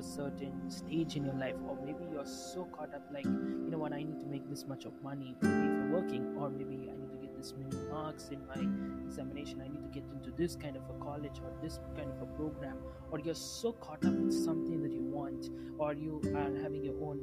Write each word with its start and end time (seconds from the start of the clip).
A 0.00 0.02
certain 0.02 0.70
stage 0.70 1.16
in 1.16 1.24
your 1.24 1.34
life 1.34 1.56
or 1.68 1.76
maybe 1.84 2.04
you're 2.10 2.26
so 2.26 2.64
caught 2.76 2.94
up 2.94 3.02
like 3.12 3.24
you 3.24 3.70
know 3.70 3.76
what 3.76 3.92
i 3.92 4.02
need 4.02 4.18
to 4.18 4.26
make 4.26 4.48
this 4.48 4.64
much 4.66 4.86
of 4.86 4.92
money 5.02 5.34
maybe 5.42 5.54
if 5.54 5.72
you're 5.76 5.92
working 6.00 6.34
or 6.38 6.48
maybe 6.48 6.88
i 6.90 6.96
need 7.00 7.10
to 7.10 7.18
get 7.20 7.36
this 7.36 7.52
many 7.58 7.76
marks 7.90 8.30
in 8.30 8.40
my 8.46 8.60
examination 9.06 9.60
i 9.60 9.68
need 9.68 9.82
to 9.82 9.92
get 9.92 10.04
into 10.14 10.30
this 10.38 10.56
kind 10.56 10.74
of 10.74 10.82
a 10.88 11.04
college 11.04 11.38
or 11.44 11.52
this 11.62 11.80
kind 11.94 12.10
of 12.10 12.22
a 12.22 12.26
program 12.38 12.78
or 13.10 13.20
you're 13.20 13.34
so 13.34 13.72
caught 13.72 14.02
up 14.06 14.14
with 14.14 14.32
something 14.32 14.82
that 14.82 14.90
you 14.90 15.02
want 15.02 15.50
or 15.78 15.92
you 15.92 16.18
are 16.34 16.50
having 16.62 16.82
your 16.82 16.96
own 17.02 17.20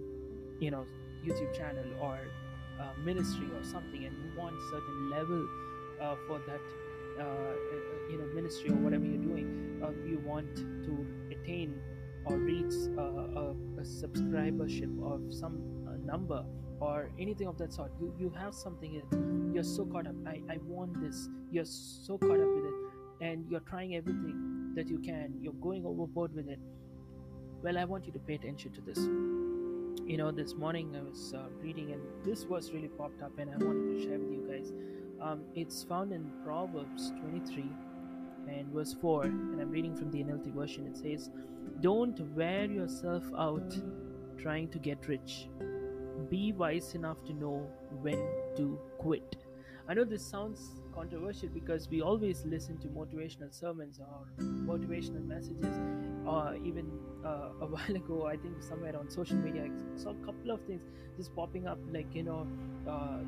you 0.60 0.70
know 0.70 0.86
youtube 1.26 1.52
channel 1.58 1.90
or 2.00 2.20
uh, 2.80 2.94
ministry 3.04 3.48
or 3.56 3.64
something 3.64 4.06
and 4.06 4.16
you 4.24 4.32
want 4.38 4.56
certain 4.70 5.10
level 5.10 5.48
uh, 6.00 6.16
for 6.28 6.40
that 6.46 6.62
uh, 7.20 7.24
uh 7.24 7.54
you 8.12 8.20
know 8.20 8.28
ministry 8.36 8.70
or 8.70 8.76
whatever 8.76 9.04
you're 9.04 9.26
doing 9.34 9.82
uh, 9.84 9.90
you 10.08 10.22
want 10.24 10.56
to 10.86 10.94
attain 11.32 11.74
or 12.30 12.38
reach 12.38 12.74
uh, 12.98 13.02
a, 13.02 13.56
a, 13.80 13.84
subscribership 13.84 14.92
of 15.04 15.34
some 15.34 15.60
uh, 15.88 15.96
number 16.06 16.44
or 16.80 17.10
anything 17.18 17.48
of 17.48 17.58
that 17.58 17.74
sort. 17.74 17.92
You 18.00 18.14
you 18.20 18.30
have 18.38 18.54
something 18.54 19.02
you're 19.54 19.64
so 19.64 19.86
caught 19.86 20.08
up. 20.08 20.16
I, 20.26 20.42
I 20.50 20.58
want 20.66 21.02
this. 21.02 21.30
You're 21.52 21.66
so 21.66 22.18
caught 22.18 22.40
up 22.40 22.54
with 22.56 22.66
it. 22.66 22.74
And 23.20 23.46
you're 23.50 23.62
trying 23.62 23.96
everything 23.96 24.74
that 24.76 24.88
you 24.88 25.00
can. 25.00 25.34
You're 25.42 25.54
going 25.54 25.86
overboard 25.86 26.36
with 26.36 26.48
it. 26.50 26.60
Well 27.64 27.78
i 27.78 27.86
want 27.86 28.06
you 28.06 28.14
to 28.14 28.20
pay 28.20 28.36
attention 28.36 28.72
to 28.74 28.82
this. 28.82 29.00
You 30.06 30.18
know 30.18 30.32
this 30.32 30.54
morning 30.54 30.96
i 30.96 31.02
was 31.02 31.34
uh, 31.34 31.48
reading 31.62 31.92
and 31.94 32.02
this 32.24 32.46
was 32.46 32.72
really 32.72 32.88
popped 32.88 33.22
up 33.22 33.40
and 33.40 33.50
i 33.50 33.58
wanted 33.58 33.94
to 33.94 34.04
share 34.04 34.20
with 34.20 34.32
you 34.32 34.46
guys. 34.52 34.74
Um, 35.20 35.42
it's 35.56 35.84
found 35.84 36.14
in 36.14 36.30
proverbs 36.44 37.12
23 37.22 37.66
and 38.50 38.68
verse 38.74 38.96
4 39.02 39.24
and 39.24 39.62
i'm 39.62 39.70
reading 39.70 39.96
from 39.96 40.12
the 40.12 40.24
nlt 40.24 40.54
version 40.54 40.88
it 40.88 40.98
says 40.98 41.30
don't 41.82 42.20
wear 42.36 42.66
yourself 42.66 43.24
out 43.38 43.76
trying 44.38 44.68
to 44.70 44.80
get 44.80 45.08
rich. 45.08 45.50
Be 46.30 46.54
wise 46.54 46.96
enough 46.96 47.24
to 47.26 47.34
know 47.34 47.68
when 48.02 48.20
to 48.56 48.80
quit. 48.98 49.36
I 49.88 49.94
know 49.94 50.04
this 50.04 50.26
sounds 50.26 50.82
controversial 50.94 51.50
because 51.50 51.88
we 51.90 52.02
always 52.02 52.44
listen 52.46 52.78
to 52.80 52.88
motivational 52.88 53.54
sermons 53.54 54.00
or 54.00 54.44
motivational 54.44 55.26
messages 55.26 55.80
or 56.26 56.56
even 56.66 56.92
uh, 57.24 57.50
a 57.62 57.68
while 57.68 57.96
ago 57.96 58.26
i 58.26 58.36
think 58.36 58.64
somewhere 58.64 58.98
on 58.98 59.08
social 59.08 59.38
media 59.38 59.66
i 59.66 59.98
saw 59.98 60.10
a 60.10 60.26
couple 60.26 60.50
of 60.50 60.60
things 60.62 60.82
just 61.16 61.36
popping 61.36 61.68
up 61.68 61.78
like 61.92 62.08
you 62.16 62.24
know 62.24 62.48
uh, 62.90 63.20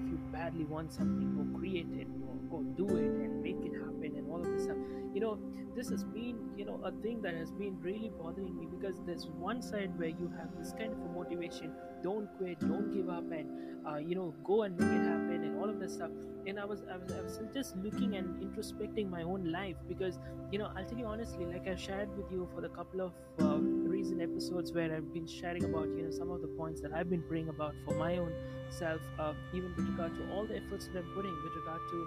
if 0.00 0.10
you 0.10 0.18
badly 0.32 0.64
want 0.64 0.92
something 0.92 1.30
go 1.36 1.58
create 1.58 1.86
it 1.92 2.08
go 2.50 2.62
do 2.76 2.86
it 2.96 3.12
and 3.24 3.42
make 3.42 3.56
it 3.64 3.72
happen 3.72 4.16
and 4.16 4.30
all 4.30 4.40
of 4.40 4.46
this 4.46 4.64
stuff. 4.64 4.76
You 5.14 5.20
know 5.20 5.38
this 5.74 5.88
has 5.88 6.04
been 6.04 6.38
you 6.56 6.64
know 6.64 6.80
a 6.84 6.92
thing 7.02 7.20
that 7.22 7.34
has 7.34 7.50
been 7.50 7.76
really 7.80 8.10
bothering 8.20 8.56
me 8.56 8.66
because 8.66 9.00
there's 9.06 9.26
one 9.26 9.60
side 9.60 9.98
where 9.98 10.08
you 10.08 10.32
have 10.38 10.48
this 10.58 10.72
kind 10.72 10.92
of 10.92 10.98
a 11.00 11.08
motivation 11.08 11.72
don't 12.02 12.28
quit 12.36 12.60
don't 12.60 12.92
give 12.92 13.08
up 13.08 13.24
and 13.32 13.48
uh, 13.86 13.96
you 13.96 14.14
know 14.14 14.34
go 14.44 14.62
and 14.62 14.78
make 14.78 14.88
it 14.88 15.04
happen 15.04 15.42
and 15.44 15.58
all 15.58 15.68
of 15.68 15.78
that 15.80 15.90
stuff. 15.90 16.10
And 16.46 16.60
I 16.60 16.64
was, 16.64 16.82
I 16.92 16.96
was 16.98 17.12
i 17.12 17.22
was 17.22 17.40
just 17.54 17.76
looking 17.76 18.16
and 18.16 18.36
introspecting 18.42 19.08
my 19.08 19.22
own 19.22 19.50
life 19.50 19.76
because 19.88 20.18
you 20.50 20.58
know 20.58 20.70
i'll 20.76 20.84
tell 20.84 20.98
you 20.98 21.06
honestly 21.06 21.46
like 21.46 21.66
i 21.66 21.74
shared 21.74 22.10
with 22.16 22.30
you 22.30 22.48
for 22.54 22.60
the 22.60 22.68
couple 22.68 23.00
of 23.00 23.12
uh, 23.40 23.58
recent 23.94 24.20
episodes 24.20 24.72
where 24.72 24.94
i've 24.94 25.12
been 25.12 25.26
sharing 25.26 25.64
about 25.64 25.88
you 25.96 26.02
know 26.02 26.10
some 26.10 26.30
of 26.30 26.42
the 26.42 26.48
points 26.48 26.80
that 26.80 26.92
i've 26.92 27.08
been 27.08 27.22
praying 27.22 27.48
about 27.48 27.74
for 27.84 27.94
my 27.94 28.16
own 28.18 28.32
self 28.68 29.00
uh, 29.18 29.32
even 29.52 29.74
with 29.76 29.88
regard 29.88 30.14
to 30.14 30.30
all 30.32 30.46
the 30.46 30.56
efforts 30.56 30.86
that 30.86 30.98
i'm 30.98 31.10
putting 31.14 31.34
with 31.42 31.56
regard 31.56 31.80
to 31.90 32.06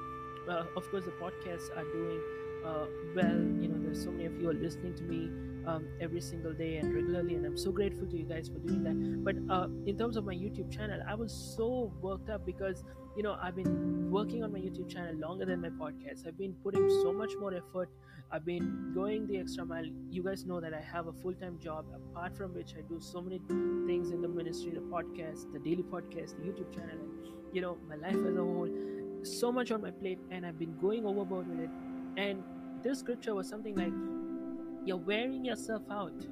uh, 0.50 0.66
of 0.76 0.90
course 0.92 1.06
the 1.06 1.12
podcasts 1.12 1.70
are 1.76 1.86
doing 1.92 2.22
uh, 2.66 2.86
well. 3.16 3.40
You 3.62 3.70
know 3.70 3.80
there's 3.82 4.04
so 4.04 4.12
many 4.12 4.26
of 4.26 4.40
you 4.40 4.50
are 4.50 4.54
listening 4.54 4.96
to 4.96 5.04
me 5.04 5.30
um, 5.68 5.86
every 6.00 6.22
single 6.22 6.54
day 6.54 6.78
and 6.78 6.94
regularly 6.94 7.36
and 7.36 7.46
i'm 7.46 7.58
so 7.58 7.72
grateful 7.72 8.08
to 8.08 8.18
you 8.18 8.24
guys 8.24 8.48
for 8.48 8.60
doing 8.60 8.84
that. 8.84 9.24
But 9.24 9.36
uh, 9.54 9.68
in 9.86 9.98
terms 9.98 10.18
of 10.18 10.26
my 10.26 10.34
youtube 10.34 10.72
channel 10.72 11.02
i 11.08 11.14
was 11.14 11.34
so 11.58 11.92
worked 12.02 12.30
up 12.30 12.46
because 12.46 12.84
you 13.16 13.24
know 13.24 13.38
i've 13.42 13.56
been 13.56 14.10
working 14.10 14.44
on 14.44 14.52
my 14.52 14.60
youtube 14.60 14.90
channel 14.90 15.16
longer 15.16 15.46
than 15.46 15.62
my 15.62 15.70
podcast 15.70 16.26
i've 16.28 16.38
been 16.38 16.54
putting 16.64 16.90
so 17.02 17.12
much 17.14 17.32
more 17.40 17.54
effort. 17.54 17.90
I've 18.30 18.44
been 18.44 18.92
going 18.94 19.26
the 19.26 19.38
extra 19.38 19.64
mile. 19.66 19.86
You 20.10 20.22
guys 20.22 20.46
know 20.46 20.60
that 20.60 20.74
i 20.74 20.82
have 20.82 21.08
a 21.08 21.14
full-time 21.14 21.60
job. 21.60 21.86
Apart 21.96 22.36
from 22.36 22.54
which 22.54 22.74
i 22.78 22.82
do 22.82 23.00
so 23.00 23.22
many 23.22 23.40
things 23.88 24.12
in 24.12 24.22
the 24.22 24.28
ministry 24.28 24.72
the 24.72 24.82
podcast 24.82 25.52
the 25.54 25.60
daily 25.60 25.84
podcast 25.84 26.36
the 26.38 26.44
youtube 26.50 26.74
channel 26.74 26.98
and 27.00 27.56
you 27.56 27.62
know 27.62 27.78
my 27.88 27.96
life 27.96 28.16
as 28.16 28.36
a 28.36 28.44
whole 28.44 28.70
so 29.28 29.52
much 29.52 29.72
on 29.72 29.82
my 29.82 29.92
plate 29.92 30.20
and 30.32 30.46
i've 30.46 30.60
been 30.60 30.76
going 30.78 31.06
overboard 31.06 31.48
with 31.48 31.60
it. 31.60 31.70
And 32.18 32.44
this 32.84 33.00
scripture 33.00 33.36
was 33.36 33.48
something 33.48 33.76
like 33.76 33.94
you're 34.86 34.98
wearing 34.98 35.46
yourself 35.46 35.84
out. 35.92 36.26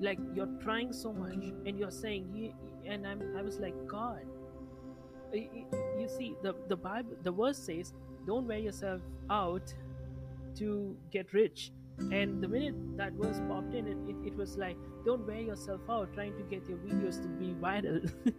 Like 0.00 0.18
you're 0.34 0.54
trying 0.60 0.92
so 0.92 1.12
much 1.12 1.34
and 1.34 1.78
you're 1.78 1.90
saying 1.90 2.28
you 2.34 2.52
and 2.86 3.06
I'm, 3.06 3.22
i 3.36 3.42
was 3.42 3.58
like 3.58 3.74
god. 3.86 4.22
You 5.32 6.08
see 6.08 6.36
the 6.42 6.54
the 6.68 6.76
bible 6.76 7.16
the 7.22 7.32
verse 7.32 7.58
says 7.58 7.92
don't 8.26 8.46
wear 8.46 8.58
yourself 8.58 9.00
out 9.30 9.72
to 10.56 10.96
get 11.10 11.32
rich. 11.32 11.72
And 12.10 12.42
the 12.42 12.48
minute 12.48 12.74
that 12.96 13.12
verse 13.12 13.40
popped 13.48 13.74
in 13.74 13.86
it, 13.86 13.96
it, 14.08 14.16
it 14.26 14.36
was 14.36 14.56
like 14.56 14.76
don't 15.04 15.26
wear 15.26 15.40
yourself 15.40 15.80
out 15.88 16.12
trying 16.12 16.36
to 16.36 16.42
get 16.42 16.68
your 16.68 16.78
videos 16.78 17.22
to 17.22 17.28
be 17.28 17.54
viral 17.54 18.12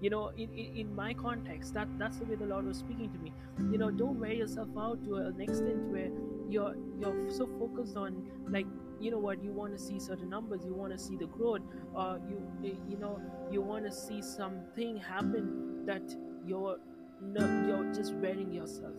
you 0.00 0.10
know 0.10 0.28
in, 0.36 0.52
in, 0.54 0.76
in, 0.76 0.94
my 0.94 1.12
context 1.14 1.74
that 1.74 1.88
that's 1.98 2.18
the 2.18 2.24
way 2.24 2.34
the 2.34 2.46
lord 2.46 2.66
was 2.66 2.78
speaking 2.78 3.10
to 3.10 3.18
me. 3.18 3.32
You 3.70 3.78
know 3.78 3.90
don't 3.90 4.18
wear 4.18 4.32
yourself 4.32 4.68
out 4.78 5.04
to 5.04 5.16
an 5.16 5.40
extent 5.40 5.82
where 5.92 6.10
you're 6.48 6.74
you're 6.98 7.30
so 7.30 7.48
focused 7.58 7.96
on 7.96 8.26
like 8.48 8.66
you 8.98 9.10
know 9.10 9.18
what 9.18 9.42
you 9.42 9.52
want 9.52 9.72
to 9.76 9.78
see 9.78 9.98
certain 9.98 10.30
numbers 10.30 10.64
you 10.64 10.74
want 10.74 10.92
to 10.92 10.98
see 10.98 11.16
the 11.16 11.26
growth 11.26 11.62
or 11.94 12.20
you 12.28 12.70
eh, 12.70 12.74
you 12.88 12.98
know 12.98 13.20
you 13.50 13.60
want 13.60 13.84
to 13.84 13.92
see 13.92 14.22
something 14.22 14.96
happen 14.96 15.84
that 15.86 16.02
you're 16.46 16.78
no, 17.22 17.66
you're 17.66 17.92
just 17.92 18.14
wearing 18.14 18.50
yourself. 18.50 18.94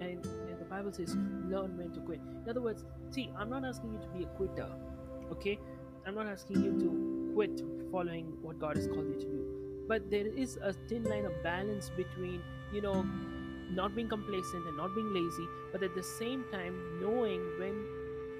And, 0.00 0.24
and 0.24 0.58
the 0.58 0.64
bible 0.64 0.92
says 0.92 1.16
learn 1.44 1.76
when 1.76 1.90
to 1.92 2.00
quit. 2.00 2.20
In 2.44 2.50
other 2.50 2.60
words 2.60 2.84
see 3.10 3.30
i'm 3.38 3.48
not 3.48 3.64
asking 3.64 3.92
you 3.92 3.98
to 3.98 4.08
be 4.08 4.24
a 4.24 4.26
quitter 4.26 4.68
okay? 5.32 5.58
I'm 6.06 6.14
not 6.14 6.26
asking 6.28 6.62
you 6.62 6.78
to 6.78 7.32
quit 7.34 7.62
following 7.90 8.26
what 8.42 8.58
god 8.58 8.76
has 8.76 8.86
called 8.86 9.08
you 9.08 9.18
to 9.20 9.26
do 9.26 9.45
but 9.96 10.10
there 10.10 10.26
is 10.44 10.58
a 10.62 10.72
thin 10.88 11.04
line 11.04 11.24
of 11.24 11.42
balance 11.42 11.90
between 11.96 12.42
you 12.70 12.82
know 12.82 12.96
not 13.70 13.94
being 13.94 14.08
complacent 14.08 14.66
and 14.66 14.76
not 14.76 14.94
being 14.94 15.12
lazy 15.14 15.46
but 15.72 15.82
at 15.82 15.94
the 15.94 16.02
same 16.02 16.44
time 16.52 16.74
knowing 17.00 17.40
when 17.60 17.78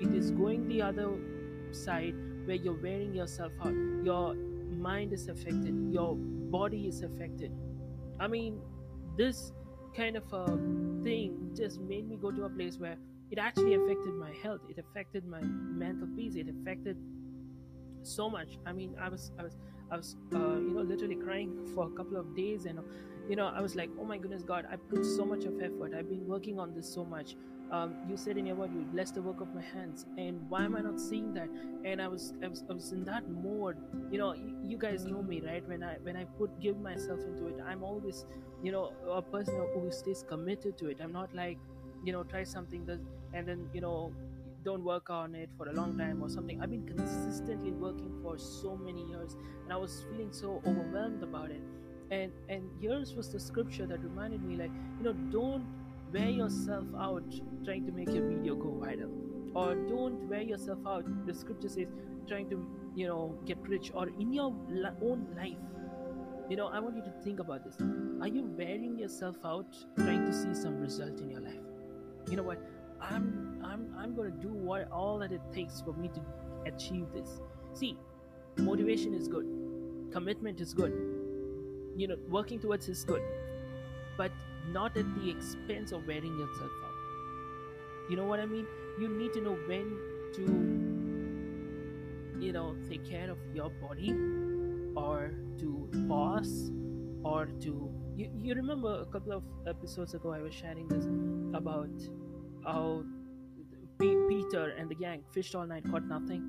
it 0.01 0.15
is 0.15 0.31
going 0.31 0.69
the 0.69 0.83
other 0.83 1.09
side 1.71 2.15
where 2.45 2.57
you're 2.57 2.81
wearing 2.83 3.15
yourself 3.15 3.53
out 3.63 3.73
your 4.05 4.35
mind 4.89 5.15
is 5.15 5.29
affected 5.29 5.75
your 5.91 6.15
body 6.57 6.87
is 6.89 7.03
affected. 7.03 7.51
I 8.21 8.29
mean 8.29 8.61
this 9.17 9.53
kind 9.97 10.17
of 10.17 10.31
a 10.33 10.45
thing 11.03 11.51
just 11.57 11.81
made 11.81 12.07
me 12.09 12.17
go 12.17 12.31
to 12.31 12.45
a 12.45 12.51
place 12.51 12.79
where 12.79 12.97
it 13.31 13.39
actually 13.39 13.75
affected 13.75 14.15
my 14.15 14.33
health 14.43 14.61
it 14.69 14.79
affected 14.79 15.27
my 15.27 15.41
mental 15.41 16.09
peace 16.17 16.37
it 16.37 16.49
affected 16.49 16.99
so 18.07 18.31
much 18.31 18.59
i 18.67 18.73
mean 18.73 18.95
i 19.01 19.09
was 19.09 19.33
i 19.39 19.43
was 19.43 19.57
I 19.91 19.97
was, 19.97 20.17
uh, 20.35 20.39
you 20.39 20.75
know, 20.75 20.83
literally 20.83 21.15
crying 21.15 21.67
for 21.75 21.87
a 21.87 21.91
couple 21.91 22.17
of 22.17 22.35
days, 22.35 22.67
and 22.67 22.81
you 23.29 23.37
know, 23.37 23.47
I 23.47 23.61
was 23.61 23.75
like, 23.75 23.91
oh 24.01 24.05
my 24.05 24.19
goodness, 24.19 24.43
God, 24.43 24.67
I 24.71 24.77
put 24.77 25.05
so 25.05 25.25
much 25.25 25.45
of 25.45 25.61
effort. 25.61 25.95
I've 25.97 26.09
been 26.09 26.27
working 26.27 26.59
on 26.59 26.75
this 26.75 26.93
so 26.93 27.05
much. 27.05 27.35
Um, 27.73 27.97
you 28.09 28.17
said 28.17 28.37
in 28.37 28.47
your 28.47 28.55
word, 28.55 28.73
you 28.73 28.83
bless 28.93 29.11
the 29.11 29.21
work 29.21 29.41
of 29.41 29.53
my 29.53 29.63
hands, 29.63 30.07
and 30.17 30.41
why 30.49 30.65
am 30.65 30.77
I 30.77 30.81
not 30.81 31.01
seeing 31.01 31.35
that? 31.35 31.49
And 31.85 32.01
I 32.01 32.07
was, 32.07 32.35
I 32.43 32.49
was, 32.49 32.65
I 32.71 32.73
was 32.73 32.93
in 32.93 33.05
that 33.05 33.29
mode. 33.29 33.77
You 34.11 34.19
know, 34.19 34.35
you, 34.35 34.57
you 34.65 34.79
guys 34.79 35.05
know 35.05 35.23
me, 35.23 35.41
right? 35.41 35.67
When 35.67 35.83
I, 35.83 35.97
when 36.03 36.17
I 36.17 36.25
put 36.25 36.61
give 36.61 36.79
myself 36.81 37.21
into 37.21 37.49
it, 37.49 37.57
I'm 37.67 37.83
always, 37.83 38.25
you 38.63 38.71
know, 38.71 38.93
a 39.11 39.23
person 39.23 39.61
who 39.75 39.91
stays 39.91 40.25
committed 40.29 40.79
to 40.79 40.89
it. 40.89 40.99
I'm 41.03 41.13
not 41.13 41.35
like, 41.35 41.59
you 42.05 42.13
know, 42.13 42.23
try 42.23 42.45
something 42.45 42.87
that, 42.87 43.01
and 43.35 43.49
then, 43.49 43.69
you 43.73 43.81
know, 43.81 44.13
don't 44.67 44.83
work 44.83 45.11
on 45.11 45.37
it 45.37 45.49
for 45.57 45.69
a 45.69 45.73
long 45.73 45.97
time 45.97 46.21
or 46.21 46.29
something. 46.29 46.61
I've 46.61 46.71
been 46.71 46.87
consistently 46.87 47.71
working 47.71 48.13
for 48.21 48.37
so 48.37 48.77
many 48.77 49.05
years, 49.05 49.37
and 49.63 49.73
I 49.73 49.77
was 49.77 50.05
feeling 50.11 50.33
so 50.33 50.61
overwhelmed 50.67 51.23
about 51.23 51.53
it. 51.53 51.63
And 52.11 52.33
and 52.49 52.83
yours 52.87 53.15
was 53.19 53.31
the 53.35 53.41
scripture 53.45 53.87
that 53.93 54.03
reminded 54.09 54.43
me 54.49 54.57
like 54.57 54.75
you 54.99 55.05
know 55.05 55.13
don't 55.37 55.67
wear 56.17 56.33
yourself 56.39 56.99
out 57.07 57.39
trying 57.65 57.87
to 57.87 57.93
make 57.93 58.13
your 58.17 58.27
video 58.27 58.57
go 58.65 58.75
viral 58.83 59.15
or 59.63 59.75
don't 59.89 60.29
wear 60.33 60.43
yourself 60.51 60.87
out 60.95 61.11
the 61.27 61.35
scripture 61.35 61.71
says 61.77 61.89
trying 62.29 62.49
to 62.51 62.61
you 62.95 63.09
know 63.09 63.25
get 63.51 63.69
rich 63.75 63.91
or 63.95 64.09
in 64.09 64.33
your 64.33 64.53
own 65.11 65.27
life. 65.41 65.67
You 66.51 66.57
know 66.57 66.69
i 66.79 66.81
want 66.87 66.97
you 66.97 67.03
to 67.11 67.15
think 67.25 67.41
about 67.47 67.65
this. 67.65 67.81
Are 68.21 68.33
you 68.39 68.45
wearing 68.63 68.99
yourself 69.05 69.51
out 69.55 69.85
trying 70.05 70.25
to 70.27 70.33
see 70.43 70.55
some 70.65 70.81
result 70.89 71.21
in 71.27 71.31
your 71.37 71.45
life? 71.49 71.67
You 72.31 72.37
know 72.37 72.49
what 72.51 72.76
i'm 73.01 73.61
i'm 73.65 73.95
i'm 73.99 74.15
to 74.17 74.31
do 74.31 74.49
what 74.49 74.91
all 74.91 75.19
that 75.19 75.33
it 75.33 75.41
takes 75.53 75.81
for 75.81 75.93
me 75.93 76.09
to 76.09 76.21
achieve 76.67 77.07
this. 77.13 77.41
See 77.75 77.97
motivation 78.59 79.15
is 79.15 79.29
good. 79.29 79.47
Commitment 80.13 80.61
is 80.61 80.73
good. 80.75 80.93
You 81.97 82.09
know 82.09 82.17
working 82.29 82.59
towards 82.59 82.89
is 82.89 83.05
good. 83.05 83.23
But 84.17 84.33
not 84.73 84.97
at 84.97 85.15
the 85.17 85.31
expense 85.31 85.93
of 85.93 86.07
wearing 86.07 86.39
yourself 86.39 86.71
out. 86.85 88.11
You 88.11 88.17
know 88.17 88.25
what 88.25 88.41
i 88.41 88.47
mean? 88.47 88.67
You 88.99 89.09
need 89.09 89.33
to 89.35 89.41
know 89.41 89.57
when 89.67 89.99
to 90.35 90.43
you 92.45 92.53
know 92.53 92.77
take 92.89 93.09
care 93.09 93.31
of 93.31 93.39
your 93.55 93.71
body 93.71 94.15
or 94.95 95.35
to 95.59 95.89
pause 96.09 96.71
or 97.23 97.47
to 97.61 97.91
you, 98.17 98.31
you 98.39 98.55
remember 98.55 99.01
a 99.01 99.07
couple 99.07 99.33
of 99.33 99.43
episodes 99.67 100.15
ago 100.15 100.33
i 100.33 100.41
was 100.41 100.55
sharing 100.55 100.87
this 100.89 101.07
about 101.55 101.89
how 102.67 103.05
peter 103.99 104.75
and 104.79 104.91
the 104.91 104.95
gang 104.95 105.23
fished 105.33 105.55
all 105.55 105.67
night 105.67 105.85
caught 105.91 106.05
nothing. 106.05 106.43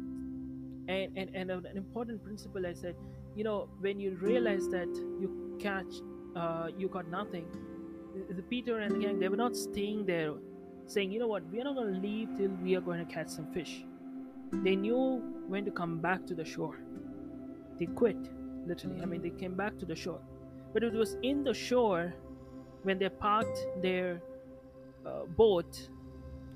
And 0.89 1.17
and, 1.17 1.29
and 1.35 1.51
an 1.51 1.77
important 1.77 2.23
principle 2.23 2.65
i 2.65 2.73
said 2.73 2.95
you 3.35 3.43
know 3.43 3.69
when 3.79 3.99
you 3.99 4.11
realize 4.21 4.67
that 4.69 4.87
you 5.21 5.57
catch 5.59 6.01
uh, 6.35 6.67
you 6.77 6.87
got 6.87 7.09
nothing 7.09 7.45
the, 8.29 8.41
peter 8.43 8.79
and 8.79 8.95
the 8.95 8.99
gang 8.99 9.19
they 9.19 9.27
were 9.27 9.41
not 9.45 9.55
staying 9.55 10.05
there 10.05 10.33
saying 10.87 11.11
you 11.11 11.19
know 11.19 11.27
what? 11.27 11.43
We 11.51 11.59
are 11.59 11.65
not 11.65 11.75
going 11.75 11.93
to 11.93 11.99
leave 11.99 12.29
till 12.37 12.49
we 12.63 12.75
are 12.75 12.81
going 12.81 13.05
to 13.05 13.13
catch 13.13 13.27
some 13.27 13.51
fish. 13.51 13.85
They 14.51 14.75
knew 14.75 15.21
when 15.47 15.65
to 15.65 15.71
come 15.71 15.99
back 15.99 16.25
to 16.27 16.35
the 16.35 16.45
shore. 16.45 16.79
They 17.77 17.85
quit 17.85 18.17
literally. 18.65 19.01
I 19.01 19.05
mean 19.05 19.21
they 19.21 19.29
came 19.29 19.55
back 19.55 19.77
to 19.79 19.85
the 19.85 19.95
shore. 19.95 20.21
But 20.73 20.83
it 20.83 20.93
was 20.93 21.17
in 21.21 21.43
the 21.43 21.53
shore 21.53 22.13
when 22.83 22.97
they 22.99 23.09
parked 23.09 23.59
their 23.81 24.21
uh, 25.05 25.25
boat 25.25 25.89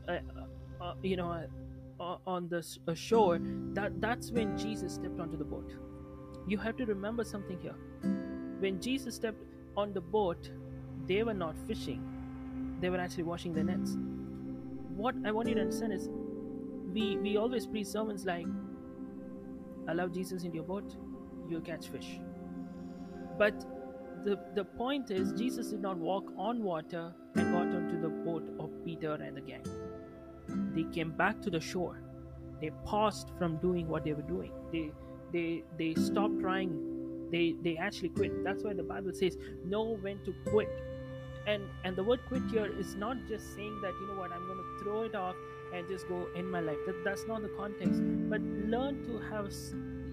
uh, 0.07 0.11
uh, 0.11 0.83
uh 0.83 0.93
you 1.03 1.15
know 1.15 1.43
uh, 1.99 2.17
on 2.25 2.49
the 2.49 2.95
shore 2.95 3.39
that 3.73 4.01
that's 4.01 4.31
when 4.31 4.57
jesus 4.57 4.95
stepped 4.95 5.19
onto 5.19 5.37
the 5.37 5.45
boat 5.45 5.73
you 6.47 6.57
have 6.57 6.75
to 6.77 6.85
remember 6.85 7.23
something 7.23 7.59
here. 7.59 7.75
When 8.59 8.81
Jesus 8.81 9.15
stepped 9.15 9.43
on 9.77 9.93
the 9.93 10.01
boat, 10.01 10.49
they 11.07 11.23
were 11.23 11.33
not 11.33 11.55
fishing, 11.67 12.03
they 12.79 12.89
were 12.89 12.97
actually 12.97 13.23
washing 13.23 13.53
their 13.53 13.63
nets. 13.63 13.97
What 14.95 15.15
I 15.25 15.31
want 15.31 15.49
you 15.49 15.55
to 15.55 15.61
understand 15.61 15.93
is 15.93 16.09
we, 16.93 17.17
we 17.17 17.37
always 17.37 17.65
preach 17.65 17.87
sermons 17.87 18.25
like, 18.25 18.45
Allow 19.87 20.07
Jesus 20.09 20.43
in 20.43 20.53
your 20.53 20.63
boat, 20.63 20.95
you'll 21.49 21.61
catch 21.61 21.87
fish. 21.87 22.19
But 23.37 23.65
the, 24.23 24.39
the 24.55 24.63
point 24.63 25.09
is, 25.09 25.33
Jesus 25.33 25.69
did 25.69 25.81
not 25.81 25.97
walk 25.97 26.31
on 26.37 26.61
water 26.61 27.13
and 27.35 27.51
got 27.51 27.75
onto 27.75 27.99
the 27.99 28.09
boat 28.09 28.47
of 28.59 28.69
Peter 28.85 29.13
and 29.13 29.35
the 29.35 29.41
gang. 29.41 29.63
They 30.75 30.83
came 30.93 31.11
back 31.11 31.41
to 31.43 31.49
the 31.49 31.59
shore. 31.59 32.01
They 32.61 32.71
paused 32.85 33.31
from 33.37 33.57
doing 33.57 33.87
what 33.87 34.03
they 34.03 34.13
were 34.13 34.21
doing. 34.21 34.51
They 34.71 34.91
they 35.33 35.63
they 35.77 35.93
stopped 35.95 36.39
trying. 36.39 37.29
They 37.31 37.55
they 37.63 37.77
actually 37.77 38.09
quit. 38.09 38.43
That's 38.43 38.63
why 38.63 38.73
the 38.73 38.83
bible 38.83 39.13
says 39.13 39.37
know 39.65 39.97
when 40.01 40.23
to 40.25 40.33
quit. 40.47 40.69
And 41.47 41.63
and 41.83 41.95
the 41.95 42.03
word 42.03 42.19
quit 42.27 42.43
here 42.51 42.71
is 42.77 42.95
not 42.95 43.17
just 43.27 43.55
saying 43.55 43.79
that 43.81 43.93
you 43.99 44.07
know 44.07 44.19
what? 44.19 44.31
I'm 44.31 44.45
going 44.45 44.59
to 44.59 44.83
throw 44.83 45.03
it 45.03 45.15
off 45.15 45.35
and 45.73 45.87
just 45.87 46.07
go 46.07 46.27
in 46.35 46.49
my 46.49 46.59
life. 46.59 46.77
That, 46.85 47.03
that's 47.03 47.25
not 47.27 47.41
the 47.41 47.49
context. 47.57 48.01
But 48.29 48.41
learn 48.41 49.03
to 49.05 49.19
have 49.31 49.51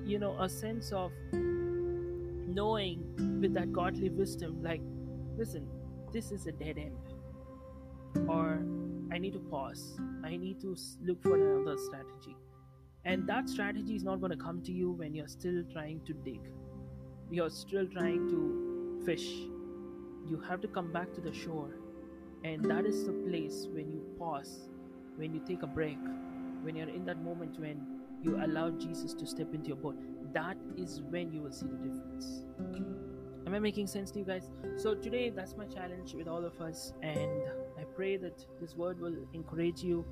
you 0.07 0.19
know 0.19 0.37
a 0.41 0.49
sense 0.49 0.93
of 0.93 1.13
knowing 1.33 3.05
with 3.43 3.53
that 3.55 3.73
godly 3.73 4.09
wisdom 4.09 4.63
like 4.63 4.81
listen 5.37 5.69
this 6.13 6.33
is 6.33 6.47
a 6.47 6.53
dead 6.53 6.79
end. 6.79 6.97
Or 8.29 8.63
i 9.13 9.19
need 9.19 9.33
to 9.33 9.39
pause 9.39 9.99
i 10.25 10.37
need 10.37 10.61
to 10.61 10.77
look 11.03 11.23
for 11.23 11.35
another 11.37 11.77
strategy 11.79 12.37
and 13.09 13.27
that 13.27 13.49
strategy 13.49 13.95
is 13.95 14.05
not 14.05 14.21
going 14.21 14.33
to 14.33 14.37
come 14.37 14.61
to 14.63 14.71
you 14.71 14.91
when 14.91 15.15
you're 15.15 15.29
still 15.29 15.63
trying 15.73 16.01
to 16.05 16.13
dig, 16.13 16.41
you're 17.31 17.49
still 17.49 17.87
trying 17.87 18.29
to 18.29 19.03
fish. 19.07 19.27
You 20.27 20.43
have 20.47 20.61
to 20.61 20.69
come 20.69 20.93
back 20.93 21.15
to 21.15 21.23
the 21.23 21.33
shore. 21.33 21.71
And 22.45 22.63
that 22.67 22.85
is 22.85 23.07
the 23.07 23.13
place 23.13 23.67
when 23.73 23.91
you 23.91 24.03
pause, 24.19 24.69
when 25.17 25.33
you 25.33 25.41
take 25.47 25.63
a 25.63 25.67
break, 25.67 25.99
when 26.63 26.77
you're 26.77 26.91
in 26.91 27.07
that 27.07 27.23
moment 27.23 27.59
when 27.59 27.81
you 28.23 28.37
allow 28.45 28.71
Jesus 28.71 29.15
to 29.15 29.27
step 29.27 29.55
into 29.55 29.69
your 29.69 29.77
boat. 29.77 29.97
That 30.35 30.59
is 30.77 31.01
when 31.09 31.33
you 31.33 31.41
will 31.41 31.53
see 31.53 31.67
the 31.67 31.77
difference. 31.77 32.45
Am 33.49 33.55
I 33.55 33.61
making 33.61 33.87
sense 33.87 34.11
to 34.11 34.19
you 34.19 34.27
guys? 34.27 34.51
So, 34.77 34.95
today, 34.95 35.31
that's 35.31 35.57
my 35.57 35.65
challenge 35.65 36.13
with 36.13 36.29
all 36.29 36.45
of 36.45 36.61
us. 36.61 36.93
And 37.01 37.45
I 37.79 37.85
pray 37.97 38.19
that 38.19 38.45
this 38.61 38.77
word 38.77 39.01
will 39.01 39.17
encourage 39.33 39.83
you 39.83 40.05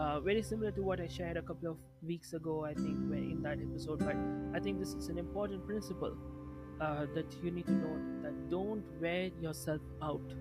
uh, 0.00 0.18
very 0.18 0.42
similar 0.42 0.72
to 0.72 0.82
what 0.82 1.00
I 1.00 1.06
shared 1.06 1.36
a 1.36 1.42
couple 1.42 1.70
of 1.70 1.76
weeks 2.04 2.32
ago, 2.32 2.64
I 2.64 2.74
think, 2.74 2.98
in 3.12 3.40
that 3.42 3.58
episode. 3.60 4.00
But 4.00 4.16
I 4.52 4.58
think 4.58 4.80
this 4.80 4.94
is 4.94 5.06
an 5.10 5.16
important 5.16 5.64
principle 5.64 6.16
uh, 6.80 7.06
that 7.14 7.32
you 7.40 7.52
need 7.52 7.66
to 7.66 7.72
know 7.72 8.00
that 8.24 8.50
don't 8.50 8.82
wear 9.00 9.30
yourself 9.40 9.80
out 10.02 10.34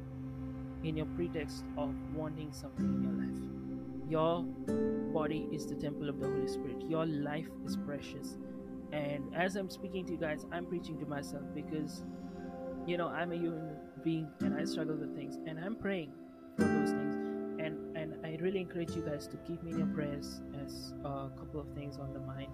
in 0.83 0.97
your 0.97 1.05
pretext 1.15 1.63
of 1.77 1.93
wanting 2.15 2.53
something 2.53 2.85
in 2.85 3.03
your 3.03 3.13
life. 3.21 4.09
Your 4.09 4.41
body 5.13 5.47
is 5.51 5.67
the 5.67 5.75
temple 5.75 6.09
of 6.09 6.19
the 6.19 6.25
Holy 6.25 6.47
Spirit, 6.47 6.81
your 6.89 7.05
life 7.05 7.51
is 7.67 7.77
precious. 7.77 8.39
And 8.91 9.31
as 9.35 9.55
I'm 9.55 9.69
speaking 9.69 10.05
to 10.07 10.13
you 10.13 10.17
guys, 10.17 10.47
I'm 10.51 10.65
preaching 10.65 10.99
to 10.99 11.05
myself 11.05 11.43
because, 11.53 12.03
you 12.85 12.97
know, 12.97 13.07
I'm 13.07 13.31
a 13.31 13.35
human 13.35 13.75
being 14.03 14.27
and 14.41 14.55
I 14.55 14.65
struggle 14.65 14.95
with 14.95 15.15
things, 15.15 15.37
and 15.47 15.59
I'm 15.59 15.75
praying 15.75 16.11
for 16.57 16.63
those 16.63 16.91
things 16.91 17.15
and 17.61 17.97
and 17.97 18.15
I 18.25 18.37
really 18.41 18.59
encourage 18.59 18.95
you 18.95 19.01
guys 19.01 19.27
to 19.27 19.37
keep 19.37 19.63
me 19.63 19.71
in 19.71 19.77
your 19.79 19.87
prayers 19.87 20.41
as 20.63 20.93
a 21.03 21.29
couple 21.37 21.59
of 21.59 21.67
things 21.73 21.97
on 21.97 22.13
the 22.13 22.19
mind 22.19 22.51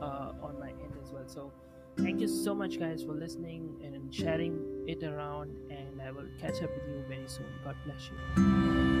uh, 0.00 0.32
on 0.42 0.58
my 0.58 0.70
end 0.70 0.94
as 1.02 1.10
well. 1.10 1.26
So 1.26 1.52
thank 1.98 2.20
you 2.20 2.28
so 2.28 2.54
much 2.54 2.78
guys 2.78 3.02
for 3.02 3.12
listening 3.12 3.76
and 3.84 4.14
sharing 4.14 4.84
it 4.86 5.02
around 5.02 5.56
and 5.70 6.00
I 6.00 6.10
will 6.10 6.28
catch 6.40 6.62
up 6.62 6.70
with 6.70 6.88
you 6.88 7.04
very 7.08 7.28
soon. 7.28 7.46
God 7.64 7.76
bless 7.84 8.10
you. 8.10 8.99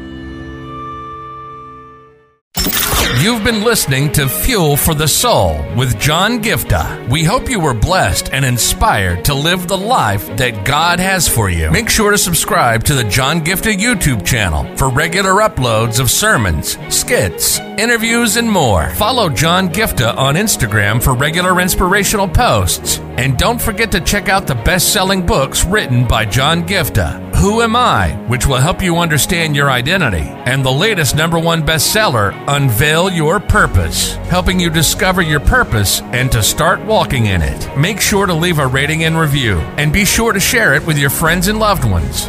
You've 3.20 3.44
been 3.44 3.62
listening 3.62 4.10
to 4.12 4.26
Fuel 4.26 4.78
for 4.78 4.94
the 4.94 5.06
Soul 5.06 5.62
with 5.76 6.00
John 6.00 6.42
Giftah. 6.42 7.06
We 7.10 7.22
hope 7.22 7.50
you 7.50 7.60
were 7.60 7.74
blessed 7.74 8.32
and 8.32 8.46
inspired 8.46 9.26
to 9.26 9.34
live 9.34 9.68
the 9.68 9.76
life 9.76 10.26
that 10.38 10.64
God 10.64 10.98
has 11.00 11.28
for 11.28 11.50
you. 11.50 11.70
Make 11.70 11.90
sure 11.90 12.12
to 12.12 12.16
subscribe 12.16 12.82
to 12.84 12.94
the 12.94 13.04
John 13.04 13.42
Giftah 13.42 13.76
YouTube 13.76 14.24
channel 14.24 14.64
for 14.74 14.88
regular 14.88 15.32
uploads 15.42 16.00
of 16.00 16.10
sermons, 16.10 16.78
skits, 16.88 17.58
interviews, 17.58 18.38
and 18.38 18.50
more. 18.50 18.88
Follow 18.94 19.28
John 19.28 19.68
Giftah 19.68 20.16
on 20.16 20.36
Instagram 20.36 21.02
for 21.02 21.12
regular 21.12 21.60
inspirational 21.60 22.26
posts. 22.26 23.02
And 23.18 23.36
don't 23.36 23.60
forget 23.60 23.92
to 23.92 24.00
check 24.00 24.28
out 24.28 24.46
the 24.46 24.54
best 24.54 24.92
selling 24.92 25.26
books 25.26 25.64
written 25.64 26.06
by 26.06 26.24
John 26.24 26.66
Giftah. 26.66 27.34
Who 27.36 27.62
Am 27.62 27.74
I, 27.74 28.12
which 28.28 28.46
will 28.46 28.56
help 28.58 28.82
you 28.82 28.98
understand 28.98 29.56
your 29.56 29.70
identity, 29.70 30.28
and 30.28 30.62
the 30.64 30.70
latest 30.70 31.16
number 31.16 31.38
one 31.38 31.62
bestseller, 31.62 32.34
Unveil 32.48 33.10
Your 33.10 33.40
Purpose, 33.40 34.14
helping 34.28 34.60
you 34.60 34.68
discover 34.68 35.22
your 35.22 35.40
purpose 35.40 36.02
and 36.12 36.30
to 36.32 36.42
start 36.42 36.84
walking 36.84 37.26
in 37.26 37.40
it. 37.40 37.78
Make 37.78 38.00
sure 38.00 38.26
to 38.26 38.34
leave 38.34 38.58
a 38.58 38.66
rating 38.66 39.04
and 39.04 39.18
review, 39.18 39.56
and 39.78 39.90
be 39.90 40.04
sure 40.04 40.32
to 40.32 40.40
share 40.40 40.74
it 40.74 40.86
with 40.86 40.98
your 40.98 41.08
friends 41.08 41.48
and 41.48 41.58
loved 41.58 41.84
ones. 41.84 42.28